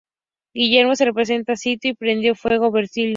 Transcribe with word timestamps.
Guillermo 0.55 0.93
en 0.99 1.05
represalia 1.05 1.55
sitió 1.55 1.91
y 1.91 1.93
prendió 1.93 2.33
fuego 2.33 2.71
Vercelli. 2.71 3.09